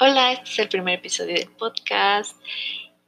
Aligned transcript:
Hola, 0.00 0.30
este 0.30 0.50
es 0.50 0.58
el 0.60 0.68
primer 0.68 1.00
episodio 1.00 1.34
del 1.34 1.50
podcast 1.50 2.40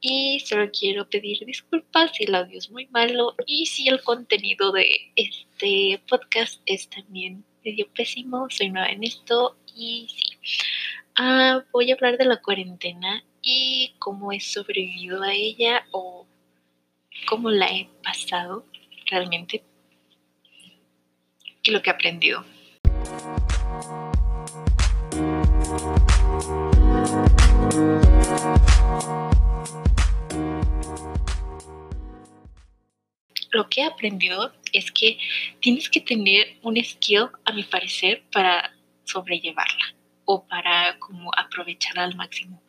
y 0.01 0.41
solo 0.41 0.69
quiero 0.73 1.09
pedir 1.09 1.39
disculpas 1.47 2.11
si 2.17 2.25
el 2.25 2.35
audio 2.35 2.59
es 2.59 2.69
muy 2.69 2.89
malo 2.89 3.37
y 3.47 3.67
si 3.67 3.87
el 3.87 4.03
contenido 4.03 4.73
de 4.73 5.13
este 5.15 6.03
podcast 6.09 6.61
es 6.67 6.91
también 6.91 7.45
medio 7.65 7.87
pésimo. 7.95 8.49
Soy 8.51 8.71
nueva 8.71 8.89
en 8.89 9.05
esto 9.05 9.57
y 9.73 10.09
sí. 10.09 10.37
Ah, 11.15 11.63
voy 11.71 11.93
a 11.93 11.95
hablar 11.95 12.19
de 12.19 12.25
la 12.25 12.43
cuarentena 12.43 13.23
y 13.41 13.95
cómo 14.01 14.33
he 14.33 14.41
sobrevivido 14.41 15.23
a 15.23 15.33
ella 15.33 15.87
o 15.93 16.27
cómo 17.29 17.51
la 17.51 17.67
he 17.67 17.89
pasado 18.03 18.67
realmente 19.09 19.63
y 21.63 21.71
lo 21.71 21.83
que 21.83 21.91
he 21.91 21.93
aprendido. 21.93 22.45
Lo 33.53 33.69
que 33.69 33.81
he 33.81 33.85
aprendido 33.85 34.53
es 34.73 34.93
que 34.93 35.19
tienes 35.61 35.89
que 35.89 36.01
tener 36.01 36.59
un 36.63 36.77
skill, 36.83 37.29
a 37.45 37.53
mi 37.53 37.65
parecer, 37.65 38.23
para 38.33 38.73
sobrellevarla 39.05 39.95
o 40.25 40.47
para 40.47 40.97
como 41.01 41.33
aprovecharla 41.37 42.05
al 42.05 42.15
máximo, 42.15 42.63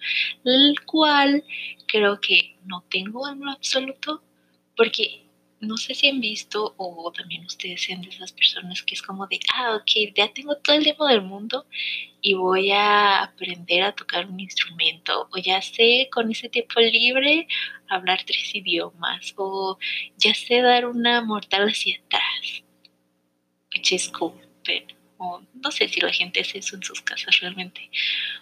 el 0.43 0.75
cual 0.85 1.43
creo 1.87 2.19
que 2.19 2.57
no 2.65 2.83
tengo 2.89 3.29
en 3.29 3.41
lo 3.41 3.51
absoluto, 3.51 4.23
porque 4.75 5.27
no 5.61 5.77
sé 5.77 5.93
si 5.93 6.09
han 6.09 6.19
visto 6.19 6.73
o 6.77 7.11
también 7.11 7.45
ustedes 7.45 7.83
sean 7.83 8.01
de 8.01 8.09
esas 8.09 8.33
personas 8.33 8.81
que 8.81 8.95
es 8.95 9.01
como 9.01 9.27
de, 9.27 9.39
ah, 9.53 9.75
ok, 9.75 10.13
ya 10.15 10.33
tengo 10.33 10.57
todo 10.57 10.75
el 10.75 10.83
tiempo 10.83 11.05
del 11.05 11.21
mundo 11.21 11.67
y 12.21 12.33
voy 12.33 12.71
a 12.71 13.23
aprender 13.23 13.83
a 13.83 13.93
tocar 13.93 14.25
un 14.25 14.39
instrumento 14.39 15.29
o 15.31 15.37
ya 15.37 15.61
sé 15.61 16.09
con 16.11 16.31
ese 16.31 16.49
tiempo 16.49 16.79
libre 16.79 17.47
hablar 17.87 18.23
tres 18.25 18.55
idiomas 18.55 19.33
o 19.37 19.77
ya 20.17 20.33
sé 20.33 20.61
dar 20.61 20.85
una 20.85 21.21
mortal 21.21 21.69
hacia 21.69 21.99
atrás, 22.05 22.63
which 23.73 23.91
is 23.91 24.09
cool, 24.09 24.33
pero 24.63 24.87
no 25.53 25.71
sé 25.71 25.87
si 25.87 26.01
la 26.01 26.11
gente 26.11 26.41
hace 26.41 26.57
eso 26.57 26.75
en 26.75 26.83
sus 26.83 27.01
casas 27.01 27.39
realmente. 27.39 27.91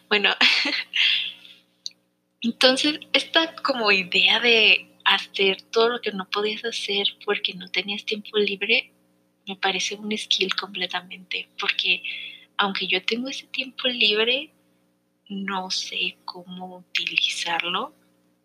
Bueno, 0.08 0.34
entonces 2.42 3.02
esta 3.12 3.54
como 3.56 3.92
idea 3.92 4.40
de 4.40 4.90
hacer 5.16 5.62
todo 5.64 5.90
lo 5.90 6.02
que 6.02 6.12
no 6.12 6.30
podías 6.30 6.64
hacer 6.66 7.08
porque 7.26 7.54
no 7.54 7.68
tenías 7.70 8.06
tiempo 8.06 8.38
libre, 8.38 8.92
me 9.48 9.56
parece 9.56 9.96
un 9.96 10.16
skill 10.16 10.54
completamente, 10.56 11.50
porque 11.60 12.04
aunque 12.58 12.88
yo 12.88 13.04
tengo 13.04 13.30
ese 13.30 13.48
tiempo 13.48 13.88
libre, 13.88 14.52
no 15.30 15.72
sé 15.72 16.18
cómo 16.26 16.78
utilizarlo. 16.78 17.94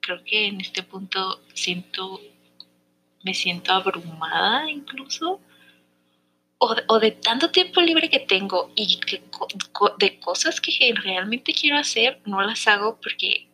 Creo 0.01 0.23
que 0.25 0.47
en 0.47 0.61
este 0.61 0.83
punto 0.83 1.41
siento, 1.53 2.21
me 3.23 3.35
siento 3.35 3.73
abrumada 3.73 4.71
incluso. 4.71 5.41
O, 6.59 6.75
o 6.87 6.99
de 7.01 7.11
tanto 7.11 7.51
tiempo 7.51 7.81
libre 7.81 8.09
que 8.09 8.21
tengo 8.21 8.73
y 8.77 8.99
que, 9.01 9.23
de 9.99 10.21
cosas 10.21 10.61
que 10.61 10.95
realmente 10.95 11.53
quiero 11.53 11.77
hacer, 11.77 12.21
no 12.25 12.41
las 12.41 12.67
hago 12.69 12.99
porque 13.03 13.49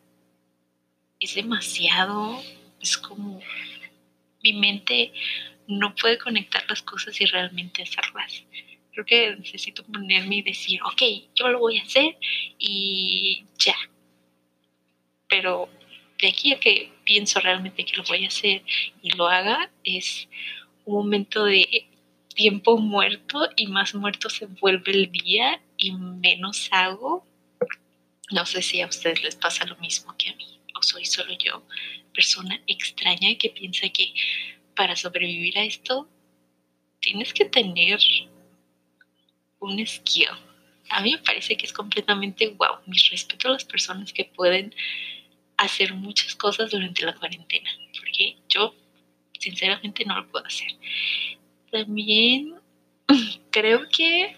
es 1.19 1.35
demasiado 1.35 2.41
es 2.81 2.97
como 2.97 3.39
mi 4.43 4.53
mente 4.53 5.13
no 5.67 5.95
puede 5.95 6.17
conectar 6.17 6.63
las 6.67 6.81
cosas 6.81 7.19
y 7.21 7.25
realmente 7.25 7.83
hacerlas. 7.83 8.43
Creo 8.91 9.05
que 9.05 9.35
necesito 9.37 9.83
ponerme 9.83 10.37
y 10.37 10.41
decir, 10.41 10.81
ok, 10.83 11.01
yo 11.35 11.47
lo 11.47 11.59
voy 11.59 11.79
a 11.79 11.83
hacer 11.83 12.17
y 12.57 13.45
ya. 13.57 13.75
Pero 15.29 15.69
de 16.19 16.27
aquí 16.27 16.53
a 16.53 16.59
que 16.59 16.91
pienso 17.05 17.39
realmente 17.39 17.85
que 17.85 17.95
lo 17.95 18.03
voy 18.03 18.25
a 18.25 18.27
hacer 18.27 18.63
y 19.01 19.11
lo 19.11 19.27
haga, 19.27 19.71
es 19.83 20.27
un 20.85 20.95
momento 20.95 21.45
de 21.45 21.87
tiempo 22.35 22.77
muerto 22.77 23.49
y 23.55 23.67
más 23.67 23.95
muerto 23.95 24.29
se 24.29 24.45
vuelve 24.45 24.91
el 24.91 25.11
día 25.11 25.61
y 25.77 25.91
menos 25.93 26.67
hago. 26.71 27.25
No 28.31 28.45
sé 28.45 28.61
si 28.61 28.81
a 28.81 28.87
ustedes 28.87 29.23
les 29.23 29.35
pasa 29.35 29.65
lo 29.65 29.77
mismo 29.77 30.15
que 30.17 30.29
a 30.29 30.35
mí 30.35 30.60
soy 30.81 31.05
solo 31.05 31.33
yo, 31.37 31.63
persona 32.13 32.61
extraña 32.67 33.35
que 33.37 33.49
piensa 33.49 33.89
que 33.89 34.13
para 34.75 34.95
sobrevivir 34.95 35.57
a 35.57 35.63
esto 35.63 36.07
tienes 36.99 37.33
que 37.33 37.45
tener 37.45 37.99
un 39.59 39.85
skill. 39.85 40.29
A 40.89 41.01
mí 41.01 41.11
me 41.11 41.19
parece 41.19 41.55
que 41.55 41.65
es 41.65 41.73
completamente 41.73 42.47
wow. 42.49 42.79
Mi 42.85 42.97
respeto 43.09 43.47
a 43.47 43.51
las 43.51 43.63
personas 43.63 44.11
que 44.11 44.25
pueden 44.25 44.73
hacer 45.57 45.93
muchas 45.93 46.35
cosas 46.35 46.71
durante 46.71 47.05
la 47.05 47.13
cuarentena, 47.13 47.69
porque 47.97 48.37
yo 48.49 48.73
sinceramente 49.39 50.03
no 50.05 50.15
lo 50.15 50.27
puedo 50.27 50.45
hacer. 50.45 50.71
También 51.71 52.55
creo 53.51 53.87
que 53.89 54.35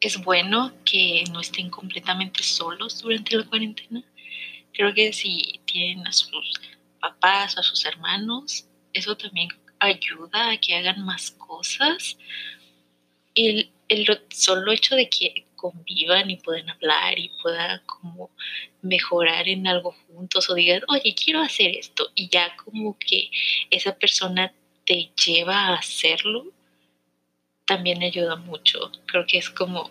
es 0.00 0.18
bueno 0.18 0.72
que 0.84 1.24
no 1.32 1.40
estén 1.40 1.70
completamente 1.70 2.42
solos 2.42 3.00
durante 3.00 3.36
la 3.36 3.44
cuarentena. 3.44 4.02
Creo 4.76 4.92
que 4.92 5.12
si 5.14 5.60
tienen 5.64 6.06
a 6.06 6.12
sus 6.12 6.52
papás 7.00 7.56
o 7.56 7.60
a 7.60 7.62
sus 7.62 7.86
hermanos, 7.86 8.66
eso 8.92 9.16
también 9.16 9.48
ayuda 9.78 10.50
a 10.50 10.58
que 10.58 10.76
hagan 10.76 11.02
más 11.02 11.30
cosas. 11.30 12.18
El, 13.34 13.70
el 13.88 14.06
solo 14.30 14.72
hecho 14.72 14.94
de 14.94 15.08
que 15.08 15.46
convivan 15.56 16.28
y 16.28 16.36
puedan 16.36 16.68
hablar 16.68 17.18
y 17.18 17.30
puedan 17.42 17.80
como 17.86 18.30
mejorar 18.82 19.48
en 19.48 19.66
algo 19.66 19.92
juntos 20.06 20.50
o 20.50 20.54
digan, 20.54 20.82
oye, 20.88 21.14
quiero 21.14 21.40
hacer 21.40 21.74
esto 21.74 22.10
y 22.14 22.28
ya 22.28 22.54
como 22.56 22.98
que 22.98 23.30
esa 23.70 23.96
persona 23.96 24.52
te 24.84 25.10
lleva 25.24 25.68
a 25.68 25.74
hacerlo, 25.76 26.52
también 27.64 28.02
ayuda 28.02 28.36
mucho. 28.36 28.92
Creo 29.06 29.26
que 29.26 29.38
es 29.38 29.48
como 29.48 29.90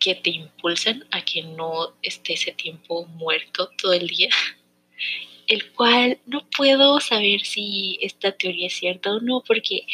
que 0.00 0.14
te 0.14 0.30
impulsan 0.30 1.06
a 1.10 1.22
que 1.22 1.42
no 1.42 1.94
esté 2.02 2.32
ese 2.32 2.52
tiempo 2.52 3.06
muerto 3.06 3.70
todo 3.80 3.92
el 3.92 4.08
día, 4.08 4.30
el 5.46 5.70
cual 5.72 6.18
no 6.26 6.48
puedo 6.56 6.98
saber 7.00 7.42
si 7.42 7.98
esta 8.00 8.32
teoría 8.32 8.66
es 8.66 8.74
cierta 8.74 9.12
o 9.12 9.20
no, 9.20 9.44
porque 9.46 9.86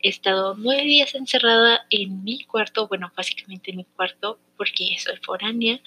he 0.00 0.08
estado 0.08 0.54
nueve 0.58 0.82
días 0.82 1.14
encerrada 1.14 1.86
en 1.88 2.24
mi 2.24 2.44
cuarto, 2.44 2.88
bueno, 2.88 3.10
básicamente 3.16 3.70
en 3.70 3.78
mi 3.78 3.84
cuarto, 3.84 4.38
porque 4.58 4.96
soy 4.98 5.16
foránea 5.22 5.80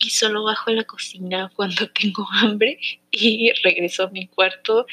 y 0.00 0.10
solo 0.10 0.44
bajo 0.44 0.70
la 0.70 0.84
cocina 0.84 1.50
cuando 1.56 1.88
tengo 1.90 2.26
hambre 2.30 2.78
y 3.10 3.52
regreso 3.64 4.04
a 4.04 4.10
mi 4.10 4.28
cuarto 4.28 4.86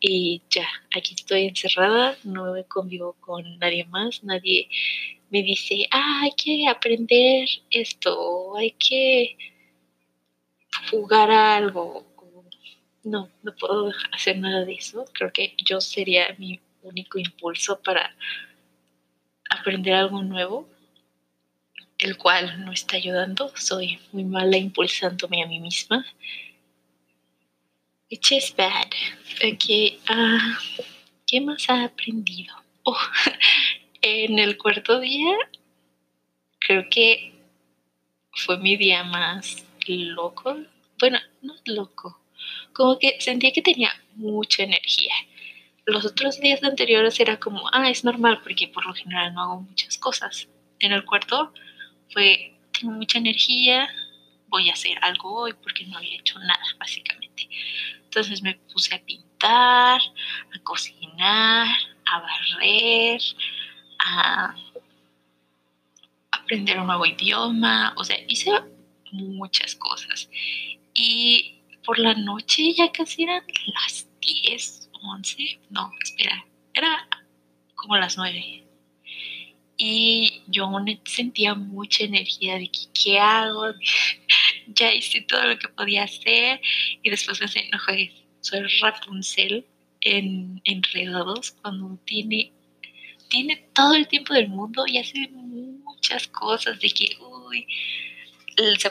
y 0.00 0.42
ya, 0.50 0.66
aquí 0.96 1.14
estoy 1.14 1.46
encerrada, 1.46 2.16
no 2.24 2.54
convivo 2.68 3.14
con 3.20 3.58
nadie 3.58 3.84
más, 3.84 4.24
nadie 4.24 4.68
me 5.30 5.42
dice, 5.42 5.86
ah, 5.92 6.22
hay 6.24 6.32
que 6.32 6.66
aprender 6.68 7.48
esto, 7.70 8.56
hay 8.56 8.72
que 8.72 9.36
jugar 10.90 11.30
a 11.30 11.56
algo. 11.56 12.06
No, 13.02 13.30
no 13.42 13.54
puedo 13.56 13.92
hacer 14.12 14.38
nada 14.38 14.64
de 14.64 14.74
eso. 14.74 15.06
Creo 15.12 15.32
que 15.32 15.56
yo 15.64 15.80
sería 15.80 16.34
mi 16.38 16.60
único 16.82 17.18
impulso 17.18 17.80
para 17.80 18.14
aprender 19.48 19.94
algo 19.94 20.22
nuevo, 20.22 20.68
el 21.98 22.16
cual 22.18 22.64
no 22.64 22.72
está 22.72 22.96
ayudando. 22.96 23.52
Soy 23.56 23.98
muy 24.12 24.24
mala 24.24 24.56
impulsándome 24.56 25.42
a 25.42 25.46
mí 25.46 25.60
misma. 25.60 26.04
Which 28.10 28.32
is 28.32 28.50
bad. 28.56 28.92
Okay, 29.40 30.00
uh, 30.10 30.82
¿Qué 31.26 31.40
más 31.40 31.70
ha 31.70 31.84
aprendido? 31.84 32.52
Oh, 32.82 32.98
en 34.02 34.36
el 34.40 34.58
cuarto 34.58 34.98
día, 34.98 35.32
creo 36.58 36.88
que 36.90 37.32
fue 38.32 38.58
mi 38.58 38.76
día 38.76 39.04
más 39.04 39.64
loco. 39.86 40.56
Bueno, 40.98 41.20
no 41.42 41.54
loco. 41.66 42.20
Como 42.72 42.98
que 42.98 43.20
sentía 43.20 43.52
que 43.52 43.62
tenía 43.62 43.92
mucha 44.16 44.64
energía. 44.64 45.14
Los 45.86 46.04
otros 46.04 46.40
días 46.40 46.64
anteriores 46.64 47.20
era 47.20 47.38
como, 47.38 47.70
ah, 47.72 47.90
es 47.90 48.02
normal 48.02 48.40
porque 48.42 48.66
por 48.66 48.86
lo 48.86 48.92
general 48.92 49.34
no 49.34 49.42
hago 49.42 49.60
muchas 49.60 49.98
cosas. 49.98 50.48
En 50.80 50.90
el 50.90 51.04
cuarto 51.04 51.52
fue, 52.12 52.56
tengo 52.72 52.92
mucha 52.92 53.18
energía, 53.18 53.88
voy 54.48 54.68
a 54.68 54.72
hacer 54.72 54.98
algo 55.02 55.32
hoy 55.32 55.52
porque 55.62 55.86
no 55.86 55.96
había 55.96 56.18
hecho 56.18 56.38
nada, 56.40 56.64
básicamente. 56.76 57.48
Entonces 58.10 58.42
me 58.42 58.56
puse 58.72 58.92
a 58.92 58.98
pintar, 58.98 60.00
a 60.00 60.58
cocinar, 60.64 61.68
a 62.06 62.18
barrer, 62.18 63.20
a 64.00 64.56
aprender 66.32 66.80
un 66.80 66.88
nuevo 66.88 67.06
idioma, 67.06 67.94
o 67.96 68.02
sea, 68.02 68.16
hice 68.26 68.50
muchas 69.12 69.76
cosas. 69.76 70.28
Y 70.92 71.60
por 71.84 72.00
la 72.00 72.14
noche 72.14 72.74
ya 72.74 72.90
casi 72.90 73.22
eran 73.22 73.44
las 73.74 74.08
10, 74.20 74.90
11, 75.00 75.60
no, 75.70 75.92
espera, 76.02 76.44
era 76.74 77.08
como 77.76 77.96
las 77.96 78.16
9. 78.16 78.64
Y 79.76 80.42
yo 80.48 80.68
sentía 81.04 81.54
mucha 81.54 82.02
energía 82.02 82.58
de 82.58 82.72
que, 82.72 82.80
qué 82.92 83.20
hago, 83.20 83.66
ya 84.74 84.92
hice 84.92 85.22
todo 85.22 85.44
lo 85.46 85.58
que 85.58 85.68
podía 85.68 86.04
hacer 86.04 86.60
y 87.02 87.10
después 87.10 87.40
me 87.40 87.46
dicen, 87.46 87.70
no 87.70 87.78
juegues, 87.78 88.12
soy 88.40 88.60
Rapunzel 88.80 89.66
en 90.00 90.60
Enredados 90.64 91.52
cuando 91.62 91.98
tiene, 92.04 92.52
tiene 93.28 93.68
todo 93.74 93.94
el 93.94 94.08
tiempo 94.08 94.34
del 94.34 94.48
mundo 94.48 94.84
y 94.86 94.98
hace 94.98 95.28
muchas 95.28 96.26
cosas 96.28 96.80
de 96.80 96.90
que, 96.90 97.16
uy, 97.20 97.66
se, 98.78 98.90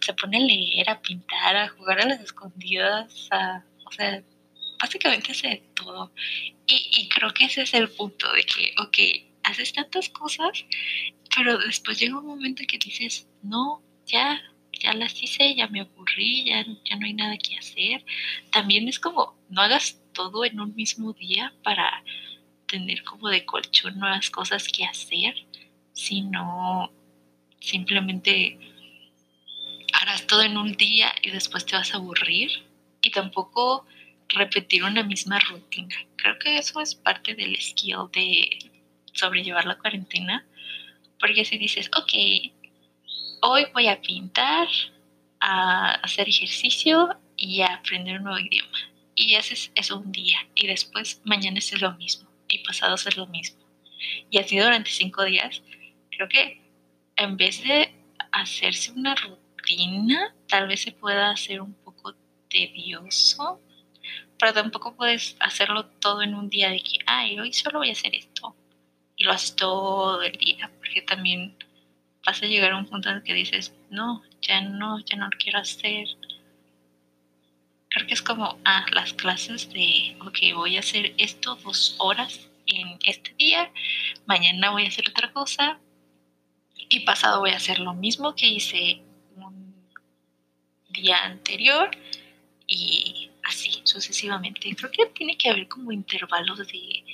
se 0.00 0.14
pone 0.14 0.36
a 0.36 0.40
leer, 0.40 0.90
a 0.90 1.00
pintar, 1.00 1.56
a 1.56 1.68
jugar 1.68 2.00
a 2.00 2.06
las 2.06 2.20
escondidas, 2.20 3.28
a, 3.30 3.64
o 3.84 3.92
sea, 3.92 4.22
básicamente 4.80 5.32
hace 5.32 5.48
de 5.48 5.62
todo. 5.74 6.12
Y, 6.66 6.88
y 6.98 7.08
creo 7.08 7.32
que 7.32 7.44
ese 7.44 7.62
es 7.62 7.74
el 7.74 7.88
punto 7.90 8.30
de 8.32 8.44
que, 8.44 8.74
ok, 8.78 8.98
haces 9.44 9.72
tantas 9.72 10.08
cosas, 10.08 10.64
pero 11.34 11.58
después 11.58 11.98
llega 11.98 12.18
un 12.18 12.26
momento 12.26 12.62
que 12.66 12.78
dices, 12.78 13.28
no, 13.42 13.82
ya, 14.06 14.42
ya 14.80 14.92
las 14.92 15.22
hice, 15.22 15.54
ya 15.54 15.68
me 15.68 15.80
aburrí, 15.80 16.44
ya, 16.44 16.64
ya 16.84 16.96
no 16.96 17.06
hay 17.06 17.14
nada 17.14 17.36
que 17.38 17.56
hacer. 17.56 18.04
También 18.50 18.88
es 18.88 18.98
como, 18.98 19.36
no 19.48 19.62
hagas 19.62 20.00
todo 20.12 20.44
en 20.44 20.60
un 20.60 20.74
mismo 20.74 21.12
día 21.12 21.52
para 21.62 22.02
tener 22.66 23.02
como 23.04 23.28
de 23.28 23.44
colchón 23.44 23.98
nuevas 23.98 24.30
cosas 24.30 24.68
que 24.68 24.84
hacer, 24.84 25.34
sino 25.92 26.90
simplemente 27.60 28.58
harás 29.92 30.26
todo 30.26 30.42
en 30.42 30.56
un 30.56 30.72
día 30.76 31.14
y 31.22 31.30
después 31.30 31.64
te 31.64 31.76
vas 31.76 31.94
a 31.94 31.96
aburrir 31.96 32.50
y 33.00 33.10
tampoco 33.10 33.86
repetir 34.28 34.84
una 34.84 35.02
misma 35.02 35.38
rutina. 35.38 35.94
Creo 36.16 36.38
que 36.38 36.58
eso 36.58 36.80
es 36.80 36.94
parte 36.94 37.34
del 37.34 37.56
skill 37.60 38.08
de 38.12 38.70
sobrellevar 39.12 39.64
la 39.64 39.78
cuarentena, 39.78 40.46
porque 41.18 41.44
si 41.44 41.58
dices, 41.58 41.90
ok, 41.96 42.52
hoy 43.46 43.66
voy 43.72 43.86
a 43.86 44.00
pintar, 44.00 44.68
a 45.40 45.92
hacer 46.02 46.28
ejercicio 46.28 47.16
y 47.36 47.60
a 47.60 47.74
aprender 47.74 48.18
un 48.18 48.24
nuevo 48.24 48.38
idioma. 48.38 48.78
Y 49.14 49.36
haces 49.36 49.70
eso 49.74 49.96
un 49.98 50.12
día 50.12 50.38
y 50.54 50.66
después 50.66 51.22
mañana 51.24 51.58
es 51.58 51.80
lo 51.80 51.92
mismo 51.94 52.28
y 52.48 52.58
pasado 52.58 52.96
es 52.96 53.16
lo 53.16 53.26
mismo. 53.26 53.64
Y 54.30 54.38
así 54.38 54.58
durante 54.58 54.90
cinco 54.90 55.24
días, 55.24 55.62
creo 56.10 56.28
que 56.28 56.60
en 57.16 57.36
vez 57.36 57.62
de 57.62 57.94
hacerse 58.32 58.92
una 58.92 59.14
rutina, 59.14 60.34
tal 60.48 60.68
vez 60.68 60.82
se 60.82 60.92
pueda 60.92 61.30
hacer 61.30 61.60
un 61.60 61.72
poco 61.72 62.14
tedioso, 62.50 63.60
pero 64.38 64.52
tampoco 64.52 64.96
puedes 64.96 65.36
hacerlo 65.40 65.86
todo 65.86 66.22
en 66.22 66.34
un 66.34 66.50
día 66.50 66.70
de 66.70 66.82
que, 66.82 66.98
ay, 67.06 67.38
hoy 67.38 67.52
solo 67.52 67.78
voy 67.78 67.90
a 67.90 67.92
hacer 67.92 68.14
esto. 68.14 68.54
Y 69.16 69.24
lo 69.24 69.32
haces 69.32 69.56
todo 69.56 70.22
el 70.22 70.32
día, 70.32 70.70
porque 70.78 71.00
también 71.00 71.56
vas 72.26 72.42
a 72.42 72.46
llegar 72.46 72.72
a 72.72 72.76
un 72.76 72.86
punto 72.86 73.08
en 73.08 73.16
el 73.16 73.22
que 73.22 73.34
dices, 73.34 73.72
no, 73.88 74.22
ya 74.42 74.60
no, 74.60 74.98
ya 74.98 75.16
no 75.16 75.26
lo 75.26 75.38
quiero 75.38 75.60
hacer. 75.60 76.08
Creo 77.88 78.06
que 78.06 78.14
es 78.14 78.22
como, 78.22 78.58
ah, 78.64 78.84
las 78.92 79.12
clases 79.14 79.72
de, 79.72 80.18
ok, 80.20 80.54
voy 80.54 80.76
a 80.76 80.80
hacer 80.80 81.14
esto 81.18 81.54
dos 81.64 81.94
horas 81.98 82.48
en 82.66 82.98
este 83.04 83.32
día, 83.34 83.70
mañana 84.26 84.72
voy 84.72 84.84
a 84.84 84.88
hacer 84.88 85.08
otra 85.08 85.32
cosa 85.32 85.78
y 86.88 87.00
pasado 87.00 87.40
voy 87.40 87.50
a 87.50 87.56
hacer 87.56 87.78
lo 87.78 87.94
mismo 87.94 88.34
que 88.34 88.48
hice 88.48 89.00
un 89.36 89.74
día 90.88 91.24
anterior 91.24 91.90
y 92.66 93.30
así 93.44 93.80
sucesivamente. 93.84 94.74
Creo 94.74 94.90
que 94.90 95.06
tiene 95.06 95.36
que 95.36 95.48
haber 95.48 95.68
como 95.68 95.92
intervalos 95.92 96.58
de 96.58 97.04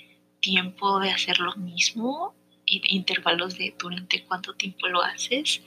tiempo 0.41 0.99
de 1.01 1.11
hacer 1.11 1.39
lo 1.39 1.55
mismo 1.57 2.35
intervalos 2.85 3.57
de 3.57 3.75
durante 3.79 4.25
cuánto 4.25 4.55
tiempo 4.55 4.89
lo 4.89 5.03
haces. 5.03 5.61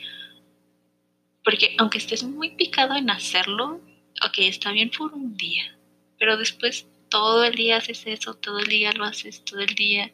Porque 1.44 1.76
aunque 1.78 2.00
estés 2.00 2.24
muy 2.24 2.52
picado 2.52 2.96
en 2.96 3.10
hacerlo, 3.10 3.82
ok, 4.26 4.38
está 4.40 4.72
bien 4.72 4.90
por 4.90 5.14
un 5.14 5.38
día, 5.38 5.78
pero 6.18 6.38
después 6.38 6.88
todo 7.10 7.44
el 7.44 7.54
día 7.54 7.78
haces 7.78 8.04
eso, 8.08 8.34
todo 8.34 8.60
el 8.60 8.68
día 8.68 8.92
lo 8.94 9.06
haces, 9.06 9.44
todo 9.46 9.60
el 9.60 9.76
día. 9.76 10.12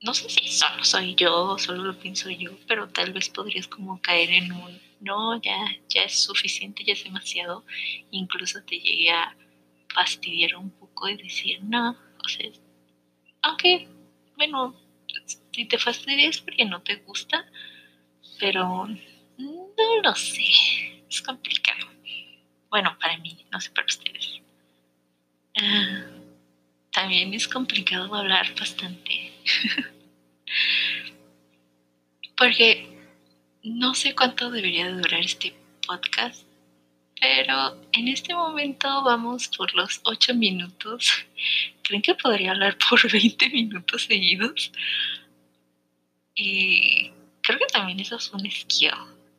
No 0.00 0.14
sé 0.14 0.28
si 0.28 0.48
solo 0.48 0.84
soy 0.84 1.14
yo, 1.14 1.56
solo 1.58 1.82
lo 1.84 1.98
pienso 1.98 2.30
yo, 2.30 2.50
pero 2.66 2.88
tal 2.88 3.12
vez 3.12 3.28
podrías 3.28 3.68
como 3.68 4.00
caer 4.00 4.30
en 4.30 4.52
un, 4.52 4.80
no, 5.00 5.40
ya, 5.40 5.56
ya 5.88 6.02
es 6.02 6.18
suficiente, 6.18 6.84
ya 6.84 6.92
es 6.92 7.04
demasiado, 7.04 7.64
incluso 8.10 8.62
te 8.64 8.78
llegue 8.78 9.10
a 9.10 9.36
fastidiar 9.92 10.56
un 10.56 10.70
poco 10.70 11.08
y 11.08 11.16
decir, 11.16 11.62
no, 11.62 11.96
o 12.24 12.28
sea, 12.28 12.50
aunque 13.42 13.88
bueno, 14.50 14.74
si 15.52 15.64
te 15.66 15.78
fastidias 15.78 16.38
porque 16.40 16.64
no 16.64 16.82
te 16.82 16.96
gusta, 16.96 17.46
pero 18.40 18.88
no 19.38 20.02
lo 20.02 20.14
sé, 20.14 20.42
es 21.08 21.22
complicado. 21.22 21.86
Bueno, 22.70 22.96
para 23.00 23.18
mí, 23.18 23.46
no 23.52 23.60
sé 23.60 23.70
para 23.70 23.86
ustedes. 23.86 24.40
Ah, 25.60 26.06
también 26.90 27.34
es 27.34 27.46
complicado 27.46 28.12
hablar 28.14 28.52
bastante. 28.58 29.32
porque 32.36 32.88
no 33.62 33.94
sé 33.94 34.14
cuánto 34.16 34.50
debería 34.50 34.86
de 34.86 34.94
durar 34.94 35.20
este 35.20 35.54
podcast, 35.86 36.44
pero 37.22 37.80
en 37.92 38.08
este 38.08 38.34
momento 38.34 38.88
vamos 39.04 39.46
por 39.56 39.72
los 39.76 40.00
8 40.02 40.34
minutos. 40.34 41.24
¿Creen 41.82 42.02
que 42.02 42.16
podría 42.16 42.50
hablar 42.50 42.76
por 42.78 43.00
20 43.12 43.48
minutos 43.50 44.02
seguidos? 44.02 44.72
Y 46.34 47.12
creo 47.42 47.60
que 47.60 47.66
también 47.66 48.00
eso 48.00 48.16
es 48.16 48.28
un 48.32 48.50
skill. 48.50 48.90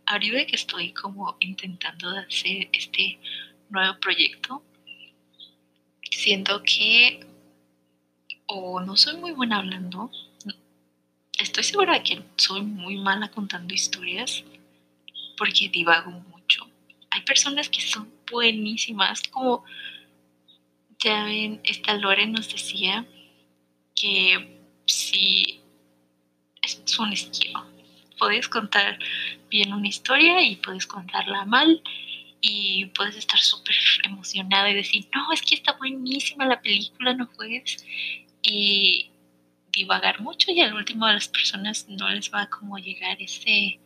Ahorita 0.06 0.46
que 0.46 0.56
estoy 0.56 0.94
como 0.94 1.36
intentando 1.42 2.10
hacer 2.12 2.70
este 2.72 3.20
nuevo 3.70 4.00
proyecto, 4.00 4.64
siento 6.10 6.64
que 6.64 7.20
o 8.46 8.80
no 8.80 8.96
soy 8.96 9.18
muy 9.18 9.34
buena 9.34 9.58
hablando, 9.58 10.10
estoy 11.38 11.66
segura 11.66 11.96
de 11.96 12.04
que 12.04 12.22
soy 12.38 12.62
muy 12.62 12.96
mala 12.96 13.30
contando 13.30 13.74
historias 13.74 14.42
porque 15.38 15.68
divago 15.68 16.24
personas 17.24 17.70
que 17.70 17.82
son 17.82 18.12
buenísimas, 18.32 19.24
como 19.24 19.64
ya 21.00 21.26
ven, 21.26 21.60
esta 21.64 21.96
Lore 21.96 22.28
nos 22.28 22.52
decía 22.52 23.06
que 23.96 24.60
si 24.86 25.62
es 26.62 27.00
un 27.00 27.12
estilo, 27.12 27.66
puedes 28.18 28.48
contar 28.48 29.00
bien 29.50 29.74
una 29.74 29.88
historia 29.88 30.42
y 30.42 30.56
puedes 30.56 30.88
contarla 30.88 31.46
mal 31.46 31.82
y 32.40 32.88
puedes 32.88 33.16
estar 33.16 33.40
súper 33.40 33.76
emocionada 34.04 34.70
y 34.70 34.76
decir, 34.76 35.08
no, 35.14 35.32
es 35.32 35.42
que 35.42 35.56
está 35.56 35.74
buenísima 35.74 36.46
la 36.46 36.62
película, 36.62 37.14
no 37.14 37.28
juegues. 37.28 37.86
Y 38.42 39.10
divagar 39.72 40.22
mucho 40.22 40.52
y 40.52 40.62
al 40.62 40.74
último 40.74 41.06
a 41.06 41.14
las 41.14 41.28
personas 41.28 41.88
no 41.90 42.10
les 42.10 42.34
va 42.34 42.48
como 42.48 42.78
llegar 42.78 43.22
ese, 43.22 43.80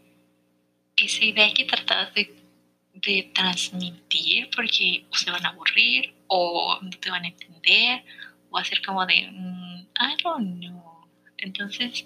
esa 0.97 1.25
idea 1.25 1.53
que 1.53 1.65
tratabas 1.65 2.13
de 2.13 2.35
de 3.01 3.31
transmitir 3.33 4.49
porque 4.55 5.05
se 5.11 5.31
van 5.31 5.45
a 5.45 5.49
aburrir 5.49 6.13
o 6.27 6.79
no 6.81 6.89
te 6.89 7.09
van 7.09 7.25
a 7.25 7.27
entender 7.27 8.03
o 8.49 8.57
hacer 8.57 8.81
como 8.85 9.05
de, 9.05 9.29
mm, 9.31 9.79
I 9.99 10.23
don't 10.23 10.59
know. 10.59 11.07
Entonces, 11.37 12.05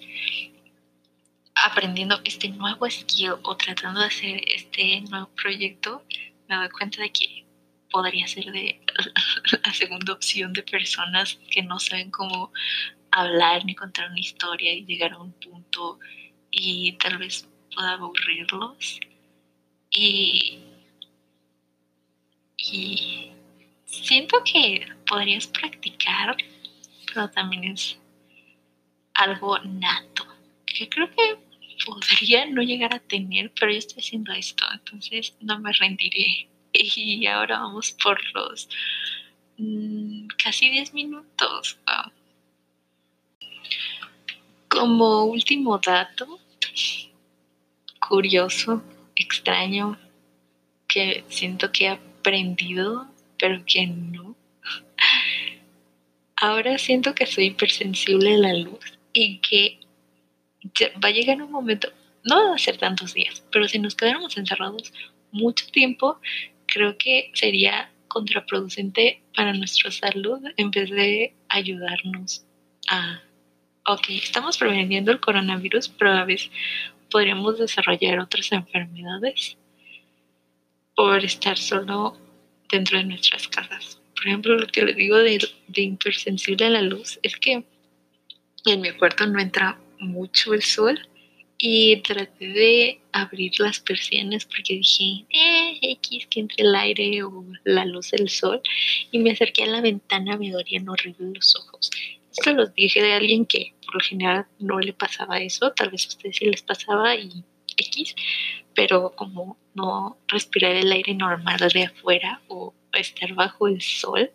aprendiendo 1.56 2.20
este 2.24 2.50
nuevo 2.50 2.90
skill 2.90 3.36
o 3.44 3.56
tratando 3.56 4.02
de 4.02 4.08
hacer 4.08 4.42
este 4.48 5.02
nuevo 5.02 5.30
proyecto, 5.36 6.04
me 6.48 6.56
doy 6.56 6.70
cuenta 6.70 7.02
de 7.02 7.12
que 7.12 7.46
podría 7.92 8.28
ser 8.28 8.46
de 8.52 8.82
la 9.66 9.74
segunda 9.74 10.14
opción 10.14 10.54
de 10.54 10.64
personas 10.64 11.40
que 11.50 11.62
no 11.64 11.80
saben 11.80 12.12
cómo 12.12 12.52
hablar 13.12 13.66
ni 13.66 13.76
contar 13.76 14.10
una 14.10 14.20
historia 14.20 14.74
y 14.74 14.86
llegar 14.86 15.14
a 15.14 15.20
un 15.20 15.34
punto 15.34 16.00
y 16.50 16.94
tal 16.94 17.18
vez 17.18 17.48
pueda 17.74 17.94
aburrirlos. 17.94 19.00
Y 19.90 20.60
y 22.72 23.32
siento 23.86 24.42
que 24.44 24.88
podrías 25.06 25.48
practicar, 25.48 26.38
pero 27.14 27.30
también 27.30 27.66
es 27.66 27.98
algo 29.14 29.60
nato, 29.60 30.26
que 30.66 30.88
creo 30.88 31.10
que 31.12 31.38
podría 31.86 32.46
no 32.46 32.62
llegar 32.62 32.94
a 32.94 33.00
tener, 33.00 33.52
pero 33.60 33.72
yo 33.72 33.78
estoy 33.78 34.02
haciendo 34.02 34.32
esto, 34.34 34.66
entonces 34.72 35.36
no 35.42 35.60
me 35.60 35.74
rendiré. 35.74 36.48
Y 36.74 37.26
ahora 37.26 37.60
vamos 37.60 37.92
por 37.92 38.18
los 38.34 38.70
mm, 39.58 40.28
casi 40.42 40.70
10 40.70 40.94
minutos. 40.94 41.78
Como 44.70 45.26
último 45.26 45.78
dato, 45.80 46.40
curioso, 48.00 48.82
extraño, 49.16 49.98
que 50.88 51.26
siento 51.28 51.72
que 51.74 52.00
aprendido, 52.22 53.08
pero 53.38 53.64
que 53.66 53.88
no. 53.88 54.36
Ahora 56.36 56.78
siento 56.78 57.14
que 57.14 57.26
soy 57.26 57.48
hipersensible 57.48 58.36
a 58.36 58.38
la 58.38 58.54
luz 58.54 58.80
y 59.14 59.40
que 59.40 59.80
va 61.04 61.10
a 61.10 61.12
llegar 61.12 61.42
un 61.42 61.52
momento, 61.52 61.92
no 62.24 62.50
va 62.50 62.56
a 62.56 62.60
ser 62.60 62.78
tantos 62.78 63.14
días, 63.14 63.44
pero 63.52 63.68
si 63.68 63.80
nos 63.80 63.96
quedáramos 63.96 64.38
encerrados 64.38 64.94
mucho 65.32 65.66
tiempo, 65.72 66.20
creo 66.68 66.98
que 66.98 67.32
sería 67.34 67.92
contraproducente 68.08 69.22
para 69.36 69.54
nuestra 69.54 69.92
salud 69.92 70.40
en 70.58 70.72
vez 70.72 70.90
de 70.90 71.34
ayudarnos 71.48 72.46
a, 72.88 73.22
ok, 73.86 74.10
estamos 74.10 74.58
preveniendo 74.58 75.12
el 75.12 75.20
coronavirus, 75.20 75.90
pero 75.90 76.12
a 76.12 76.26
veces 76.26 76.52
podríamos 77.10 77.58
desarrollar 77.58 78.20
otras 78.20 78.52
enfermedades 78.52 79.58
por 81.02 81.26
estar 81.26 81.58
solo 81.58 82.16
dentro 82.72 83.00
de 83.00 83.06
nuestras 83.06 83.48
casas. 83.48 84.00
Por 84.16 84.28
ejemplo, 84.28 84.56
lo 84.56 84.68
que 84.68 84.84
les 84.84 84.96
digo 84.96 85.18
de, 85.18 85.40
de 85.68 86.64
a 86.64 86.70
la 86.70 86.84
luz 86.84 87.20
es 87.24 87.38
que 87.38 87.64
en 88.66 88.82
mi 88.82 88.92
cuarto 88.92 89.26
no 89.26 89.40
entra 89.40 89.80
mucho 89.98 90.54
el 90.54 90.62
sol 90.62 91.00
y 91.58 91.98
traté 92.04 92.50
de 92.50 93.02
abrir 93.14 93.52
las 93.60 93.80
persianas 93.80 94.46
porque 94.46 94.76
dije, 94.76 95.26
eh, 95.32 95.80
X, 95.82 96.28
que 96.30 96.42
entre 96.42 96.66
el 96.66 96.76
aire 96.76 97.24
o 97.24 97.46
la 97.64 97.86
luz 97.86 98.12
del 98.12 98.30
sol. 98.30 98.62
Y 99.12 99.18
me 99.18 99.32
acerqué 99.32 99.64
a 99.64 99.68
la 99.68 99.82
ventana, 99.82 100.38
me 100.38 100.52
dolían 100.52 100.88
horrible 100.88 101.32
los 101.34 101.56
ojos. 101.56 101.90
Esto 102.32 102.54
lo 102.54 102.68
dije 102.68 103.02
de 103.02 103.14
alguien 103.14 103.48
que 103.48 103.74
por 103.84 103.96
lo 103.96 104.02
general 104.02 104.46
no 104.60 104.80
le 104.80 104.94
pasaba 104.94 105.40
eso, 105.40 105.72
tal 105.72 105.90
vez 105.90 106.06
a 106.06 106.10
ustedes 106.10 106.38
sí 106.38 106.46
les 106.46 106.62
pasaba 106.62 107.16
y 107.16 107.44
X, 107.76 108.16
pero 108.76 109.14
como 109.16 109.58
no 109.74 110.18
respirar 110.28 110.72
el 110.72 110.92
aire 110.92 111.14
normal 111.14 111.60
de 111.74 111.86
afuera 111.86 112.42
o 112.48 112.74
estar 112.94 113.34
bajo 113.34 113.68
el 113.68 113.82
sol, 113.82 114.32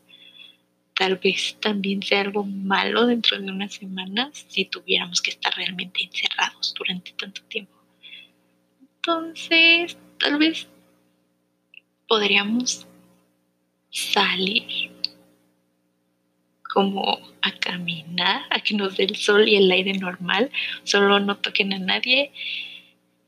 tal 0.94 1.16
vez 1.16 1.56
también 1.60 2.02
sea 2.02 2.22
algo 2.22 2.44
malo 2.44 3.06
dentro 3.06 3.38
de 3.38 3.50
unas 3.50 3.74
semanas 3.74 4.46
si 4.48 4.64
tuviéramos 4.64 5.20
que 5.20 5.30
estar 5.30 5.54
realmente 5.54 6.02
encerrados 6.02 6.74
durante 6.74 7.12
tanto 7.12 7.42
tiempo. 7.42 7.76
Entonces, 8.80 9.96
tal 10.18 10.38
vez 10.38 10.66
podríamos 12.08 12.86
salir 13.90 14.90
como 16.76 17.18
a 17.40 17.52
caminar, 17.52 18.42
a 18.50 18.60
que 18.60 18.74
nos 18.74 18.96
dé 18.96 19.04
el 19.04 19.16
sol 19.16 19.48
y 19.48 19.56
el 19.56 19.70
aire 19.70 19.94
normal, 19.94 20.50
solo 20.84 21.20
no 21.20 21.38
toquen 21.38 21.72
a 21.72 21.78
nadie, 21.78 22.32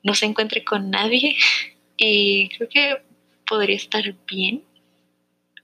no 0.02 0.14
se 0.14 0.26
encuentre 0.26 0.64
con 0.64 0.90
nadie 0.90 1.36
y 1.96 2.48
creo 2.50 2.68
que 2.68 3.02
podría 3.46 3.76
estar 3.76 4.14
bien 4.26 4.62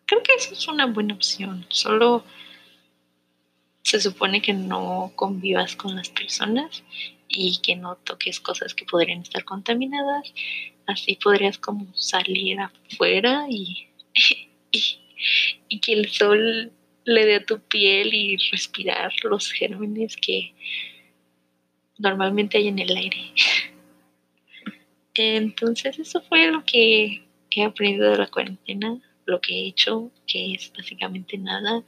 Creo 0.07 0.23
que 0.23 0.35
eso 0.35 0.53
es 0.53 0.69
una 0.69 0.87
buena 0.87 1.15
opción. 1.15 1.67
Solo 1.71 2.25
se 3.83 4.01
supone 4.01 4.43
que 4.43 4.53
no 4.53 5.13
convivas 5.17 5.77
con 5.77 5.97
las 5.97 6.09
personas 6.11 6.83
y 7.29 7.59
que 7.63 7.77
no 7.77 7.97
toques 7.97 8.41
cosas 8.41 8.75
que 8.75 8.85
podrían 8.85 9.23
estar 9.23 9.45
contaminadas. 9.45 10.33
Así 10.87 11.17
podrías 11.17 11.59
como 11.59 11.87
salir 11.95 12.61
afuera 12.61 13.47
y, 13.49 13.89
y, 14.71 15.81
que 15.81 15.93
el 15.93 16.11
sol 16.11 16.73
le 17.05 17.27
dé 17.27 17.37
a 17.37 17.45
tu 17.45 17.61
piel 17.61 18.15
y 18.15 18.37
respirar 18.51 19.13
los 19.23 19.51
gérmenes 19.53 20.17
que 20.17 20.55
normalmente 21.99 22.59
hay 22.59 22.69
en 22.69 22.79
el 22.79 22.97
aire. 22.97 23.33
Entonces 25.15 25.99
eso 25.99 26.21
fue 26.23 26.51
lo 26.51 26.65
que 26.65 27.27
he 27.51 27.63
aprendido 27.63 28.11
de 28.11 28.19
la 28.19 28.31
cuarentena 28.31 29.01
lo 29.27 29.41
que 29.41 29.55
he 29.55 29.67
hecho, 29.69 30.11
que 30.27 30.55
es 30.55 30.73
básicamente 30.77 31.39
nada. 31.39 31.83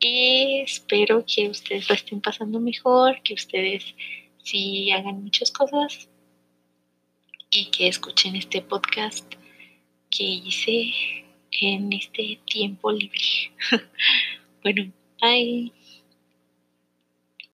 Y 0.00 0.60
espero 0.60 1.24
que 1.26 1.48
ustedes 1.48 1.88
lo 1.88 1.94
estén 1.94 2.20
pasando 2.20 2.60
mejor, 2.60 3.22
que 3.22 3.34
ustedes 3.34 3.94
sí 4.42 4.90
hagan 4.90 5.24
muchas 5.24 5.50
cosas 5.50 6.08
y 7.50 7.66
que 7.66 7.88
escuchen 7.88 8.36
este 8.36 8.62
podcast 8.62 9.34
que 10.10 10.24
hice 10.24 10.92
en 11.60 11.92
este 11.92 12.40
tiempo 12.46 12.92
libre. 12.92 13.18
bueno, 14.62 14.92
bye. 15.20 15.77